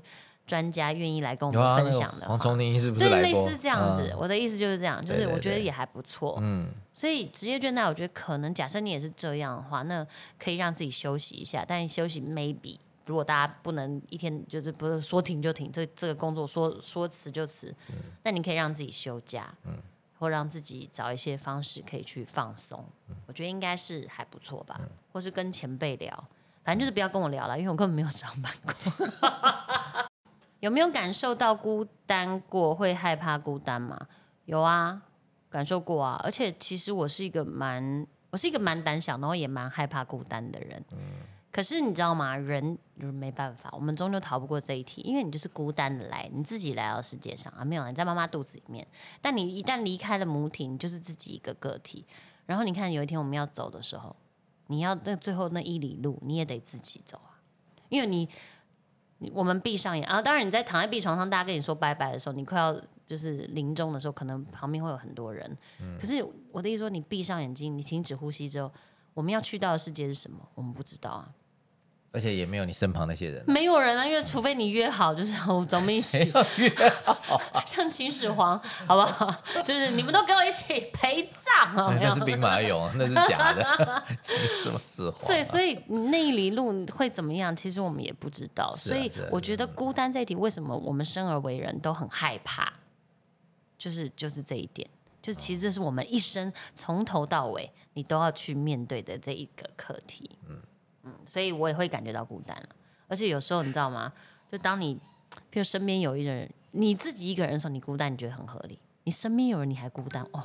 [0.47, 4.11] 专家愿意来跟我们分享的话，黄崇宁是不是对，类似这样子。
[4.13, 4.17] 嗯。
[4.19, 6.39] 我的意思就是这样，就是我觉得也还不错。
[6.43, 10.07] 嗯，所以职业倦怠，我觉得可能假设你也是这样的话，那
[10.39, 11.65] 可以让自己休息一下。
[11.67, 17.75] 但休息 maybe 如果大家不能一天就是不是说停就停，这这个工作说说辞就辞，
[18.23, 19.55] 那你可以让自己休假，
[20.19, 22.85] 或让自己找一些方式可以去放松。
[23.27, 24.81] 我觉得应该是还不错吧，
[25.13, 26.25] 或是跟前辈聊，
[26.65, 29.09] 反正就是不要跟我聊了，因为我根本没有上班过。
[30.61, 32.75] 有没有感受到孤单过？
[32.75, 33.99] 会害怕孤单吗？
[34.47, 35.03] 有啊，
[35.51, 36.19] 感受过啊。
[36.25, 40.83] 而且其实我是一个蛮，我是一个蛮胆小，然后也蛮害怕孤单的人。
[41.53, 42.35] 可是你知道吗？
[42.35, 48.85] 人就是没办法，我们终究逃不过这一题，因为你就是孤单的来，你自己来到世界上啊，没有你在妈妈肚子里面。
[49.21, 52.07] 但你一旦离开了母体，你就是自己一个个体。
[52.47, 54.17] 然后你看，有一天我们要走的时候，
[54.67, 57.39] 你要那最后那一里路，你也得自己走啊，
[57.89, 58.29] 因为你。
[59.19, 65.57] 你我们闭上眼啊，当然你在躺在病床上，大家跟你说拜拜的时候，你快要就是临终的时候，可能旁边会有很多人。
[66.01, 68.71] 可是我的意思说，你闭上眼睛，你停止呼吸之后，
[69.15, 70.39] 我们要去到的世界是什么？
[70.57, 71.33] 我们不知道啊，
[72.15, 73.45] 而且也没有你身旁那些人。
[73.49, 76.19] 没有人啊，因为除非你约好，就是我咱们一起
[76.59, 76.71] 约
[77.05, 79.35] 好 像秦始皇，好不好？
[79.65, 81.99] 就是你们都给我一起陪葬啊！
[82.01, 85.19] 那是兵马俑，那是假的，这是什么实话？
[85.19, 85.75] 所以，所以
[86.11, 87.55] 那一里路会怎么样？
[87.57, 88.73] 其实我们也不知道。
[88.77, 92.73] 所以我觉得孤单这一题，为什么我们生而为人都很害怕？
[93.77, 94.89] 就是就是这一点，
[95.21, 100.31] 就是其实这是我们一生从头到尾你都要去面对的这一个课题。
[100.49, 100.57] 嗯
[101.05, 102.69] 嗯，所以我也会感觉到孤单了。
[103.09, 104.13] 而且有时候你知道吗？
[104.51, 104.97] 就当你，
[105.53, 110.43] 譬如身边有一个人，你自己一个人的时候，你孤单，你觉得很合理；你身边有人，你还孤单，哦，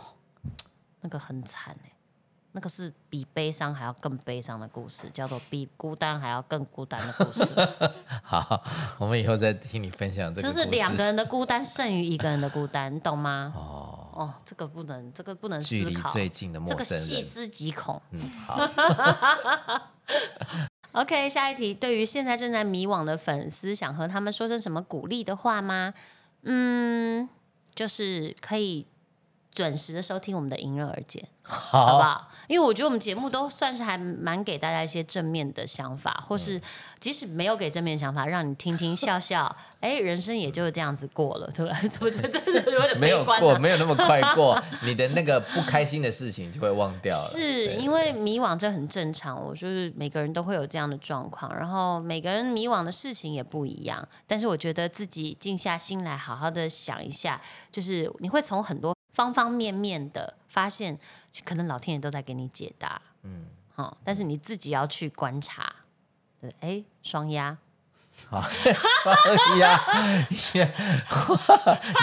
[1.01, 1.93] 那个很惨哎。
[2.51, 7.45] 那个是比悲伤还要更悲伤的故事，叫做比孤单还要更孤单的故事，
[8.23, 8.63] 好，
[8.97, 10.53] 我们以后再听你分享这个就。
[10.53, 13.53] 是两个人的孤单胜于一个人的孤单，你懂吗？
[13.55, 17.07] 哦，哦，这个不能，这个不能距离思考，最近的这个陌生人。
[17.07, 18.01] 细思极恐。
[18.11, 18.69] 嗯，好，
[20.91, 25.93] OK，下一题，对于现在正在迷惘的粉丝，想和他们说声什么鼓励的话吗？
[26.41, 27.29] 嗯，
[27.73, 28.85] 就是可以
[29.51, 31.23] 准时的收听我们的迎刃而解。
[31.51, 36.61] 好不好，因为我觉得我们节目都算是还蛮给大家一些正面的想法，或是
[36.99, 41.75] 即使没有给正面想法，让你听听笑笑，哎，人生也就这样子过了，对吧？
[42.01, 43.57] 我觉得这是有点没有过。
[43.57, 47.29] 没有那么快过，你的那个不开心的事情就会忘掉了。
[47.29, 54.07] 是对因为迷惘这很正常，我就是每个人都会有这样的状况，然后每个人迷惘的事情也不一样。
[54.27, 60.97] 但是我觉得自己静下心来，好好的想一下，就是你会从很多方方面面的发现，
[61.43, 63.01] 可能老天爷都在给你解答。
[63.23, 63.45] 嗯，
[63.75, 65.73] 哦，但是你自己要去观察。
[66.41, 67.57] 对，哎，双鸭，
[68.29, 69.77] 好，双鸭，
[70.29, 70.37] 你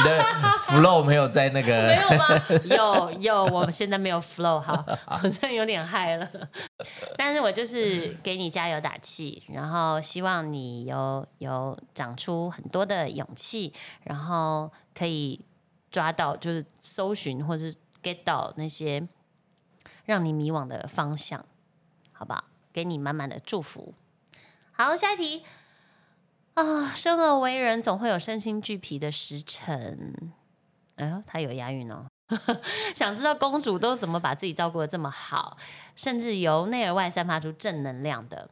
[0.04, 0.22] 的
[0.66, 2.26] flow 没有在那个没个，有吗？
[2.64, 6.28] 有有，我们现在没有 flow，好，好像有点嗨了。
[7.16, 15.40] 但是我就是给你加油打气，然后希望你有有长出很多的勇气，然后可以
[15.96, 19.09] 抓到就是搜寻或是 get 到那些
[20.04, 21.42] 让你迷惘的方向，
[22.12, 22.44] 好不好？
[22.70, 23.94] 给你满满的祝福。
[24.72, 25.42] 好，下一题
[26.52, 30.35] 啊，生而为人总会有身心俱疲的时辰。
[30.96, 32.04] 哎呦，他有押韵哦。
[32.94, 35.56] 想知道公主都怎么把自己照顾的这么好，
[35.94, 38.50] 甚至由内而外散发出正能量的。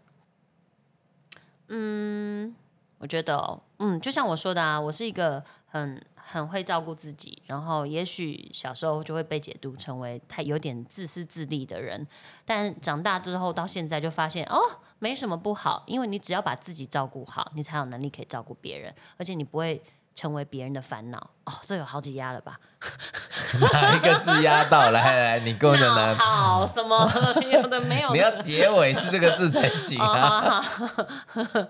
[1.69, 2.57] 嗯，
[2.97, 12.07] 我觉得哦，嗯，就像我说的啊，我是一个很很会照顾自己，然后也许小时候就会被解读成为太有点自私自利的人，
[12.45, 14.59] 但长大之后到现在就发现哦，
[14.99, 19.83] 没什么不好，因为你只要把自己照顾好，你才有能力可以照顾别人，而且你不会
[20.15, 21.19] 成为别人的烦恼。
[21.45, 22.59] 哦，这有好几压了吧？
[23.73, 24.91] 哪一个字压到？
[24.91, 26.15] 来来来，你跟我讲闹呢？
[26.19, 27.09] 好什么
[27.53, 30.63] 有的没有的，你要结尾是这个字才行哦，啊！
[30.63, 31.67] 好好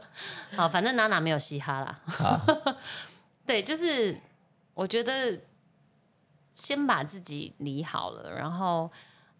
[0.56, 1.98] 好，反正娜娜没有嘻哈啦。
[3.46, 4.18] 对，就是
[4.74, 5.40] 我觉得
[6.52, 8.90] 先把自己理好了，然后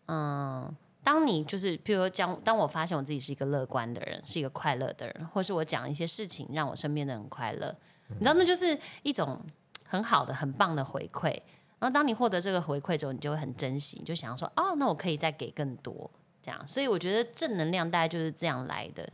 [0.07, 7.75] 嗯，当你就是譬如说讲，当我发现我自己是一个乐观的人，是一个快乐的人，或是我讲一些事情让我身边的人快乐，
[8.09, 9.41] 你知道，那就是一种
[9.87, 11.31] 很好的、很棒的回馈。
[11.79, 16.67] 然后当你获得这个回馈之后，你就会很珍惜，你就想要说，哦，那我可以再给更多，这样。
[16.67, 19.07] 所以我觉得正能量大概就是这样来的。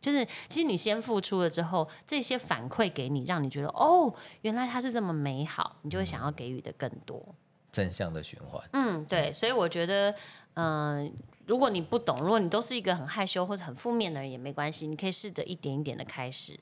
[0.00, 7.34] 就是其实你先付出了之后，这些反馈给你，让你觉得哦，原来它是这么美好，你就会想要给予的更多。
[7.70, 10.12] 正向的循环，嗯，对，所以我觉得，
[10.54, 11.12] 嗯、
[11.46, 16.58] 如果你不懂，如果你都是一个很害羞或者很负面的人也没关系，你可以试着一点一点的开始，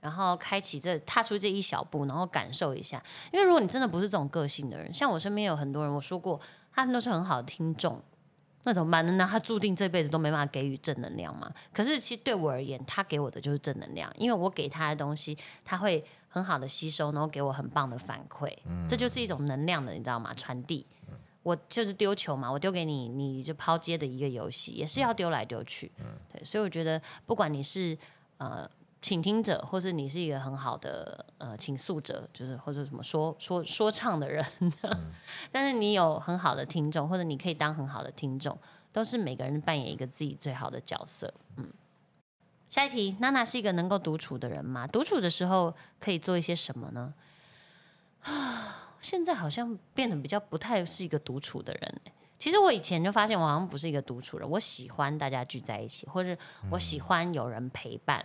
[0.00, 3.00] 然后开启这踏出这一小步，然后感受一下。
[3.30, 6.40] 因为如果你真的不是这种个性的人，像我身边有很多人，我说过，
[6.72, 8.02] 他们都是很好的听众。
[8.68, 9.12] 那怎么办呢？
[9.12, 11.50] 那他注定这辈子都没办法给予正能量嘛？
[11.72, 18.54] 可是其实对我而言，他给我的就是正能量，因为我给他的东西，他会很好的吸收，然后给我很棒的反馈，
[18.86, 20.34] 这就是一种能量的，你知道吗？
[20.34, 20.86] 传递。
[21.42, 25.90] 我就是丢球嘛，我丢给你，你就抛接的一个游戏，也是要丢来丢去。
[26.30, 27.96] 对，所以我觉得，不管你是
[28.36, 28.68] 呃
[29.00, 34.44] 倾听者，或是你是一个很好的呃倾诉者，就是或者什么说说说唱的人，
[35.52, 38.58] 但是你有很好的听众，或者你可以当很好的听众，
[38.92, 41.32] 都是每个人扮演一个自己最好的角色。
[41.56, 41.70] 嗯，
[42.68, 44.84] 下一题，娜娜是一个能够独处的人吗？
[44.86, 47.14] 独处的时候可以做一些什么呢？
[48.22, 52.00] 啊， 现在好像变得比较不太是一个独处的人、
[52.36, 56.36] 其实我以前就发现我好像不是一个独处人，我喜欢大家聚在一起，或者
[56.70, 58.24] 我喜欢有人陪伴。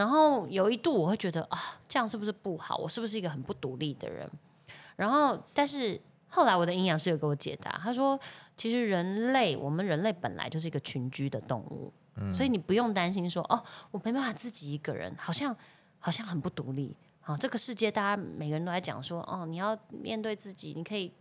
[0.00, 2.74] 然后有一度我会觉得啊，这样是不是不好？
[2.78, 4.26] 我是不是一个很不独立的人？
[4.96, 8.18] 然后，但是后来我的营养师有给我解答，他说，
[8.56, 11.92] 其实人类，我们人类本来就是一个群居的动物，
[12.32, 15.54] 所以你不用担心说，哦，我没办法自己一个人，好像
[15.98, 16.96] 好像很不独立。
[17.20, 21.12] 好，这个世界大家每个人都在讲说，哦，你要面对自己，你可以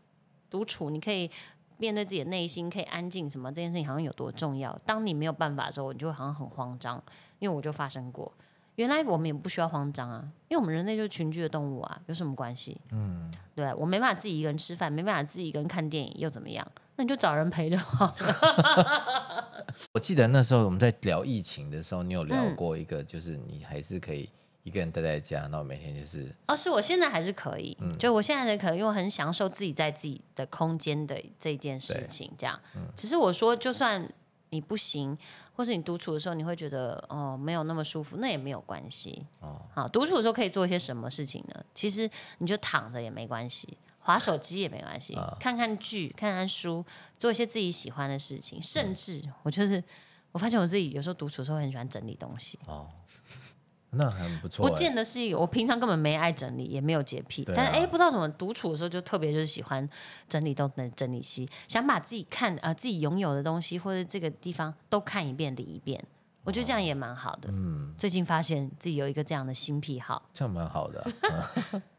[0.50, 1.30] 独处，你可以
[1.76, 4.74] 面对自己的内心，可以安静，什么这件事情好像有多重要。
[4.86, 7.04] 当你没有办法的时候，你就会好像很慌张，
[7.39, 8.32] 因为我就发生过。
[8.80, 12.80] 原来我们也不需要慌张啊，因为我们人类就是群居的动物啊，有什么关系？
[12.94, 16.65] 嗯，对我没办法自己一个人吃饭，没办法自己一个人看电影，又怎么样？
[16.96, 19.65] 那你就找人陪就好了。
[19.94, 24.30] 我记得那时候我们在聊疫情的时候，你有聊嗯过一个，就是你还是可以
[24.63, 32.58] 一个人待在家，然后每天就是哦，是我现在还是可以，嗯就我现在还可以，因为我很享受自己在自己的空间的这件事情，这样。
[32.96, 34.10] 只是我说，就算
[34.50, 35.18] 你不行，
[35.54, 39.26] 或是你独处的时候，你会觉得哦没有那么舒服，那也没有关系。
[39.40, 41.64] 哦好，独处的时候可以做一些什么事情呢？
[41.74, 42.10] 其实
[42.40, 46.86] 你就躺着也没关系，划手机也没关系，啊看看剧、看看书，
[47.18, 49.84] 做一些自己喜欢的事情，甚至我就是。
[50.32, 52.88] 我发现我自己有时候独处的时候很喜欢整理东西，哦，
[53.91, 54.78] 那很不错不欸。
[54.78, 59.88] 见得是一个，我平常根本没爱整理，也没有洁癖，啊但是哎，不知道怎么独处的时候就特别就是喜欢
[60.28, 66.04] 整理东整整理西，想把自己看呃自己拥有的东西或者这个地方都看一遍理一遍，
[66.43, 67.49] 我觉得这样也蛮好的。
[67.52, 70.21] 嗯，最近发现自己有一个这样的新癖好。
[70.34, 71.82] 这样蛮好的啊、 嗯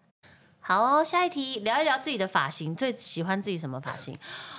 [0.63, 4.17] 好哦、下一题聊一聊自己的发型，最喜欢自己什么发型？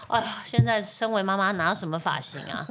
[0.09, 2.67] 哎呀，现在身为妈妈哪有什么发型啊？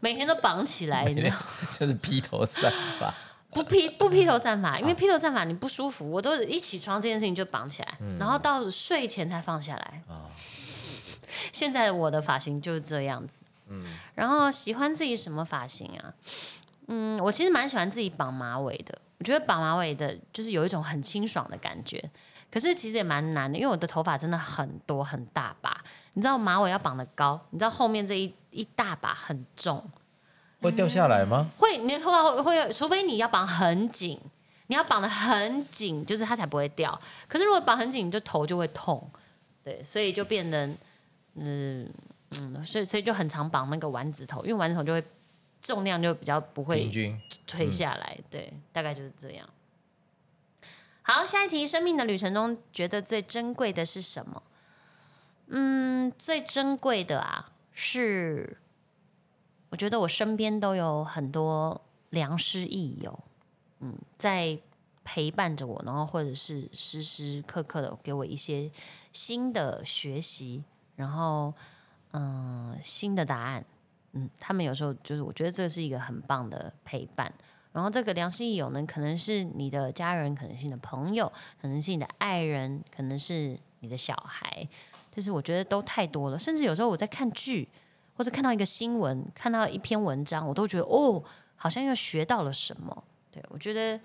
[0.00, 3.14] 每天都绑起来，你知道吗就是披头散发。
[3.54, 10.02] 不披 不披头散发，因为披头散发你不舒服，我都一起床这件事情就绑起来，然后到睡前才放下来。
[10.08, 10.26] 哦
[11.52, 13.32] 现在我的发型就是这样子。
[14.14, 16.14] 然后喜欢自己什么发型啊？
[16.86, 18.96] 嗯，我其实蛮喜欢自己绑马尾的。
[19.18, 22.02] 我觉得绑马尾的，就是有一种很清爽的感觉。
[22.52, 29.90] 可是其实也蛮难的，因为我的头发真的很多很大把，你知道马尾要绑得高，你知道后面这一一大把很重，
[30.64, 31.50] 会掉下来吗？
[31.56, 34.18] 会你的头发会会，除非你要绑很紧，
[34.66, 36.98] 你要绑的很紧，就是它才不会掉。
[37.28, 39.08] 可是如果绑很紧，你就头就会痛，
[39.62, 40.66] 对，所以就变得
[41.34, 41.88] 嗯
[42.38, 45.04] 嗯，所以所以就很常绑那个丸子头，因为丸子头就会
[45.60, 46.90] 重量就比较不会
[47.46, 49.48] 推下来，对，大概就是这样。
[51.02, 54.42] 好，下一题，生命的旅程中觉得最珍贵的是什么？
[55.48, 58.56] 嗯，最珍贵的啊，是
[59.74, 63.18] 我觉得我身边都有很多良师益友，
[63.80, 64.56] 嗯，在
[65.02, 68.70] 陪伴着我，然后或者是时时刻刻的给我一些
[69.12, 70.62] 新的学习，
[70.94, 71.52] 然后
[72.12, 73.64] 嗯，新的答案。
[74.12, 77.34] 嗯，他们有时候就是我觉得这是一个很棒的陪伴。
[77.72, 81.26] 然后这个良师益友呢，可能是你的家人，可能是你的朋友，
[81.60, 84.68] 可能是你的爱人，可能是你的小孩，
[85.12, 86.38] 就是我觉得都太多了。
[86.38, 87.68] 甚至有时候我在看剧，
[88.14, 91.22] 或者看到一个新闻，看到一篇文章，我都觉得哦，
[91.56, 93.04] 好像又学到了什么。
[93.30, 94.00] 对我觉得，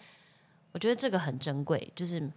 [0.71, 2.31] 我觉得这个很珍贵，就是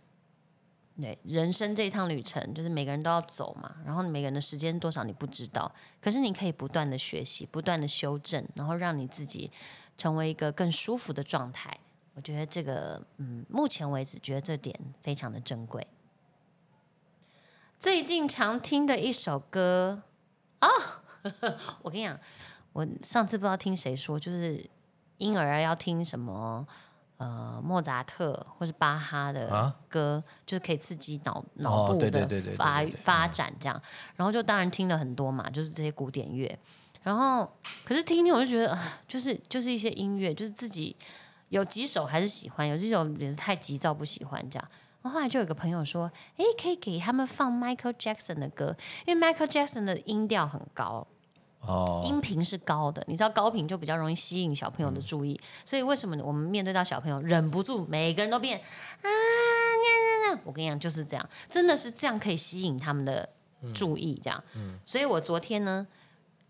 [1.01, 3.77] 对人生这一趟旅程，就是每个人都要走嘛。
[3.85, 9.51] 然后每个人的时间多少你不知道，可是你可以不断的学习，不断的修正，然后让你自己。
[9.95, 11.79] 成为一个更舒服的状态，
[12.15, 15.87] 我觉得这个，嗯，目前为止觉得这点非常的珍贵。
[17.79, 20.03] 最近常听的一首歌
[20.61, 20.69] 啊，
[21.83, 22.19] 我跟你讲，
[22.73, 24.65] 我上次不知道听谁说，就是
[25.19, 26.67] 婴儿要听什么，
[27.19, 33.81] 呃，莫扎特或是巴哈的歌，就是可以刺激脑脑部的发发展这样。
[34.17, 36.59] 然后就当然听了很多嘛，就是这些古典乐。
[37.03, 37.53] 然后，
[37.85, 40.97] 可是听一听我就觉得，就是就是一些音乐，就是自己
[41.49, 44.69] 有几首还是喜欢，有几首也是太急躁不喜欢这样。
[45.03, 51.07] 然后后来就有个朋友说，哎，可以给他们放 Michael Jackson 的歌，因为 Michael Jackson 的音调很高，
[51.61, 63.29] 哦，音频是高的，你知道高频就比较容易吸引小朋友的注意，所以为什么我们面对到小朋友忍不住每个人都变啊，那那那，我跟你讲就是这样，真的是这样可以吸引他们的
[63.75, 65.87] 注意，这样，嗯，所以我昨天呢。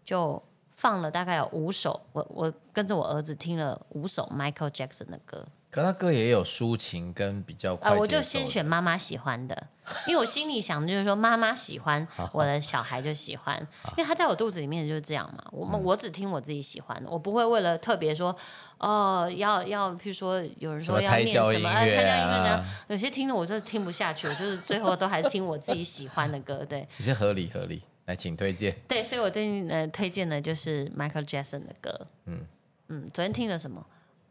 [0.04, 5.46] 就放了大概有五首，我我跟着我儿子听了五首 Michael Jackson 的歌。
[5.72, 9.68] 可他歌也有抒情跟比较快我就先选妈妈喜欢的，
[10.06, 13.58] 因为我心里想的就是说妈妈喜欢， 我的小孩就喜欢，
[13.96, 15.42] 因为他在我肚子里面就是这样嘛。
[15.50, 18.36] 我们我只听我自己喜欢的，我不会为了特别说
[18.76, 26.62] 哦要要，譬如说有人说要念什么胎教音乐这样，有些听了我就听不下去，我就是最后都还是听我自己喜欢的歌。
[26.68, 27.82] 对，其实合理合理。
[28.04, 28.76] 来，请推荐。
[28.86, 32.06] 对，所以我最近呃推荐的就是 Michael Jackson 的歌。
[32.26, 32.44] 嗯
[32.88, 33.86] 嗯，昨天听了什么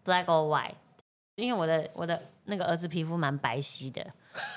[0.05, 0.75] ？Black or White？
[1.41, 4.05] 因为我的我的那个儿子皮肤蛮白皙的，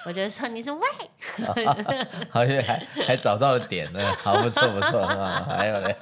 [0.07, 1.47] 我觉得说你是 White，
[2.31, 5.45] 好像还还找到了点呢，好不错不错啊。
[5.49, 5.97] 还有嘞？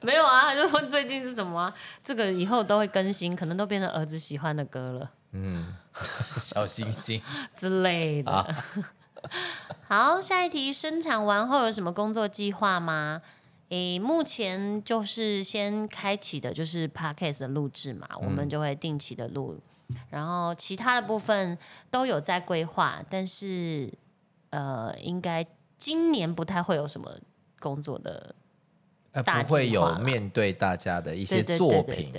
[0.00, 1.72] 没有啊，就问最近是什么？
[2.02, 5.10] 这个以后都会更新，可能都变成儿子喜欢的歌了。
[5.32, 5.74] 嗯，
[6.38, 7.20] 小星星
[7.54, 8.54] 之类的。
[9.88, 13.22] 好，下一题，生产完后有什么工作计划吗？
[13.70, 19.60] 诶，目前就是先开启的就是 podcast 的录制嘛，我们就会定期的录，
[20.10, 21.56] 然后其他的部分
[21.90, 23.92] 都有在规划，但是
[24.50, 25.46] 呃，应该
[25.78, 27.18] 今年不太会有什么
[27.60, 28.34] 工作的。
[29.12, 32.12] 呃不会有面对大家的一些作品，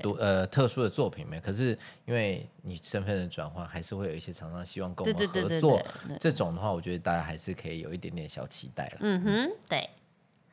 [0.00, 1.40] 独呃特殊的作品没？
[1.40, 5.82] 可是因为你身份的转换，还是会有一些厂商希望跟我们合作。
[6.20, 8.98] 这种的话，我觉得大家还是可以有一点点小期待了。
[9.00, 9.90] 嗯哼，对。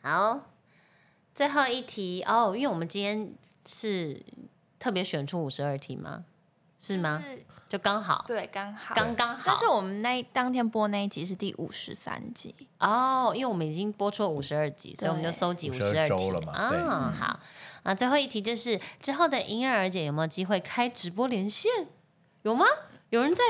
[0.02, 0.50] 好，
[1.36, 3.32] 最后一题哦，因为我们今天
[3.68, 4.20] 是
[4.80, 6.26] 特别选出五十二题吗？
[6.82, 7.24] 是吗？
[7.70, 9.44] 就刚好，对，刚好，刚刚好。
[9.46, 16.52] 但是我们那当天播那一集是第五十三集哦，因为我们已经播出了五十二集，所以我们就收集五十二集了嘛。
[16.54, 17.40] 嗯，好。
[17.84, 21.72] 啊，最后一题就是之后的婴儿姐有没有机会开直播连线？
[22.42, 22.66] 有吗？
[23.10, 23.42] 有人在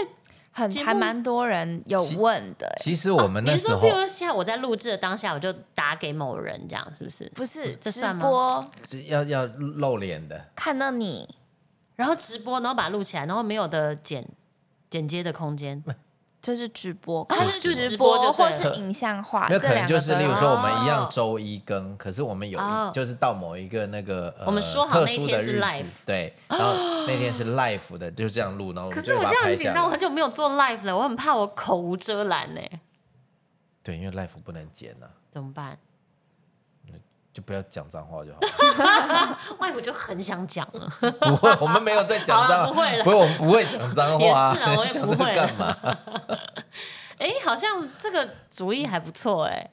[0.51, 2.71] 很还蛮多人有问的。
[2.77, 7.31] 其实我们那时候，比如说现在我在录制的当下，我就打给某人，这样是不是？
[7.33, 8.69] 不是，这算吗？
[9.07, 11.27] 要要露脸的，看到你。
[12.01, 14.27] 然后直播，然后把它录起来，然后没有的剪
[14.89, 15.83] 剪接的空间，
[16.41, 22.59] 就是直播，它是直播或是影像化，那可能就是例如说我们一样周一更，可是我们有
[22.91, 26.73] 就是到某一个那个我们说好那天是 live，对，然后
[27.05, 32.61] 那天是 live 的，就这样录，然后可是我这样很紧张，我很久没有做 live 了，我很怕我口无遮拦呢。
[33.83, 35.77] 对，因为 live 不能剪啊，怎么办？
[37.33, 38.39] 就不要讲脏话就好。
[39.59, 40.89] 外婆就很想讲了。
[41.21, 43.03] 不会，我们没有在讲脏，不会了。
[43.03, 44.53] 不会，我们不会讲脏话。
[44.53, 45.33] 也是啊，我也不会。
[45.33, 45.77] 干嘛？
[47.17, 49.69] 哎，好像这个主意还不错哎。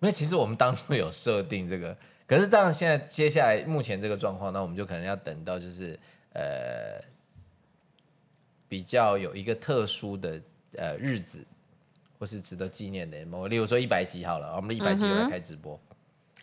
[0.00, 1.96] 没有，其实我们当初有设定这个，
[2.26, 5.98] 可是当然现在接下来目前这个状况，那我们就可能要等到就是
[6.32, 7.00] 呃
[8.68, 10.40] 比较有一个特殊的
[10.76, 11.44] 呃日子，
[12.18, 15.78] 或是值得纪念的某，例如说一百集好了，我们一百集来开直播。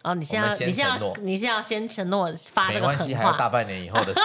[0.06, 4.20] 哦，你现在你现在你现在要先承诺发这个狠话，还有大半年以后的事，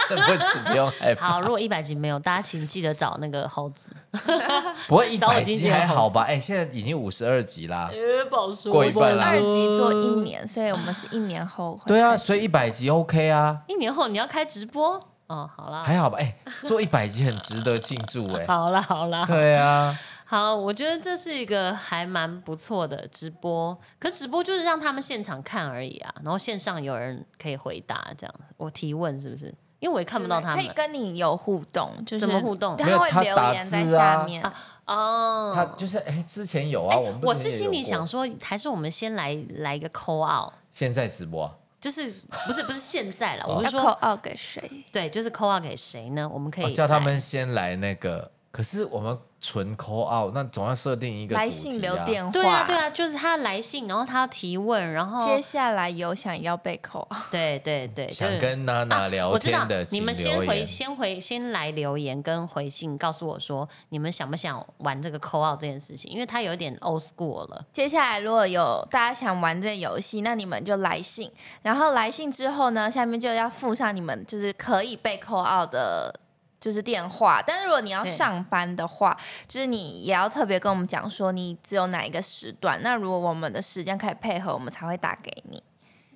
[0.66, 1.28] 不用害怕。
[1.32, 3.96] 好，如果一百集没有，大家请记得找那个猴子。
[4.86, 6.24] 不会一百集还好吧？
[6.28, 7.90] 哎，现在已经五十二集啦，
[8.28, 8.70] 不好说。
[8.70, 9.24] 过一半了。
[9.24, 11.80] 二集做一年，所以我们是一年后。
[11.86, 13.60] 对啊，所以一百集 OK 啊。
[13.66, 16.18] 一年后你要开直播哦，好啦，还好吧？
[16.20, 18.44] 哎，做一百集很值得庆祝哎。
[18.48, 19.98] 好啦好啦，对啊。
[20.30, 29.52] 好，我觉得这是一个还蛮不错的直播，可直播就是让他们现场看而已啊，然后线上有人可以回答，这样我提问是不是？
[29.80, 32.76] 因为我也看不到他们，可以跟你有互动，就是怎么互动？
[32.76, 34.54] 他会留言在下面啊。
[34.84, 42.02] 哦，他就是哎，之前有啊，我们我是心里想说，还是我们先来来一个 call out，现在直播，就是
[42.46, 44.84] 不是不是现在了，我是说 call out 给谁？
[44.92, 46.30] 对，就是 call out 给谁呢？
[46.32, 49.18] 我们可以叫他们先来那个，可是我们。
[49.40, 52.30] 纯 call out，那总要设定一个来信留电话。
[52.30, 57.06] 对啊，对啊，就是他来信，然后他要提问，然后接下来有想要被 call。
[57.30, 67.64] 对对对， 想跟娜娜聊天的，你们先回先回先来留言跟回信，告诉我说你们想不想玩这个 call out 这件事情，因为它有点 old school 了。
[67.72, 71.30] 接下来如果有大家想玩这游戏，那你们就来信，
[71.62, 76.14] 然后来信之后呢，下面就要附上你们就是可以被 call out 的。
[76.60, 79.16] 就是电话，但是如果你要上班的话，
[79.48, 82.78] 就是你也要特别跟我们讲说你只有哪一个时段。
[82.82, 85.62] 那如果我们的时间可以配合，我们才会打给你。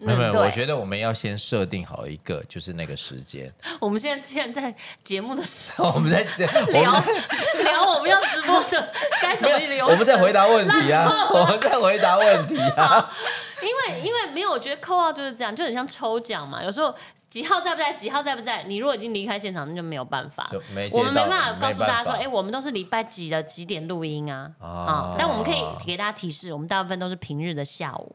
[0.01, 3.51] 没有，没有，我觉得我们要先设定好一个，就是那个时间。
[3.81, 6.23] 我们现在现在在节目的时 候，我们在
[6.69, 6.93] 聊
[7.63, 8.93] 聊我们要直播的
[9.23, 9.87] 该怎么聊。
[9.87, 13.11] 我们在回答问题啊，我们在回答问题啊。
[13.65, 16.63] 因为因为没有，我觉得扣号就是这样，就很像抽奖嘛。
[16.63, 16.95] 有时候
[17.29, 20.49] 几号在不在，几号在不在，你如果已经离开现场，那就没有办法。
[20.93, 25.15] 我们没办法告诉大家说，哎，我们都是礼拜几的几点录音啊啊！
[25.19, 28.15] 但我们可以给大家提示，我们大部分都是平日的下午，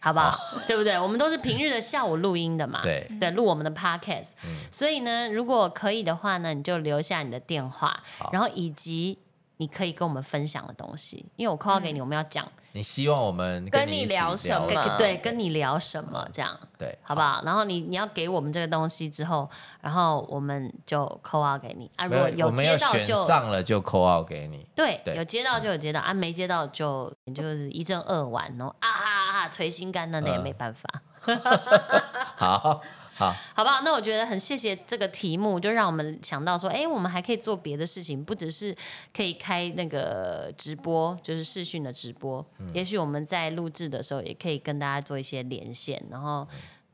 [0.00, 0.38] 好不好？
[0.66, 0.98] 对不对？
[0.98, 2.80] 我们都是平日的下午录音的嘛。
[2.82, 4.32] 对对，录我们的 podcast。
[4.70, 9.18] 所以呢，如果可以的话呢，你就留下你的电话，然后以及
[9.58, 12.46] 你可以跟我们分享的东西，因为我扣号给你，我们要讲。
[12.72, 14.66] 你希望我们跟你聊什么？
[14.98, 16.28] 对，跟你聊什么？
[16.32, 17.40] 这样对，好不好？
[17.44, 19.48] 然后你你要给我们这个东西之后，
[19.80, 22.06] 然后我们就扣号给你啊。
[22.06, 24.66] 如果有接到就上了就扣号给你。
[24.74, 29.48] 对，有接到就有接到啊，没接到就就是一阵二完哦啊啊啊！
[29.48, 31.02] 捶心肝，那那也没办法。
[32.36, 32.80] 好。
[33.14, 33.80] 好，好不好？
[33.84, 38.76] 那我觉得很谢谢这个题目，就让我们想到说，哎，我们还可以做别的事情，不只是
[39.14, 42.44] 可以开那个直播，就是视讯的直播。
[42.72, 46.46] 也许我们在录制的时候，也可以跟大家做一些连线，然后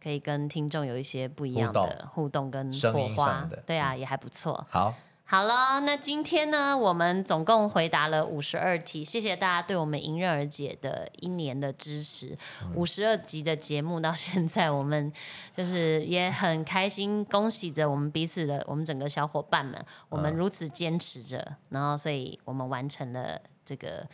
[0.02, 3.48] 可以跟听众有一些不一样的互动跟火花。
[3.66, 4.66] 对啊，也还不错。
[4.70, 4.94] 好。
[5.30, 12.36] 好了，那今天呢，我们总共回答了五十二题，谢谢大家对我们迎刃而解的一年的支持。
[12.74, 15.12] 五十二集的节目到现在，我们
[15.54, 24.04] 就是也很开心，恭喜着我们彼此的，我们整个小伙伴们，我们如此坚持着，然后所以我们完成了这个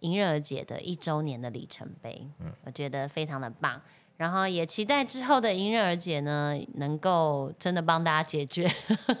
[0.00, 2.28] 迎刃而解的一周年的里程碑。
[2.40, 3.80] 嗯，我觉得非常的棒。
[4.18, 8.68] 然后也期待之后的迎刃而解呢，能够真的帮大家解决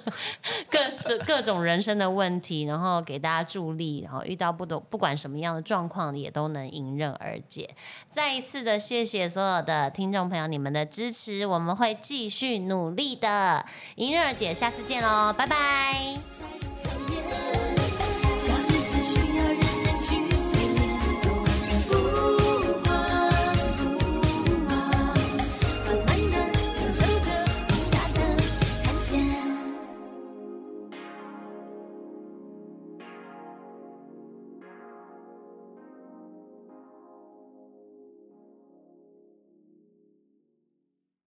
[0.68, 0.80] 各
[1.24, 7.70] 各种人生的问题，然后给大家助力，然后遇到不懂不管什么样的状况也都能迎刃而解。
[8.08, 16.16] 再一次的谢谢所有的听众朋友你们的支持，我们会继续努力的迎刃而解，下次见喽，拜拜。